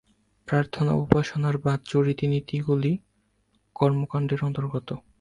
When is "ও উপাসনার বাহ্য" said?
0.95-1.91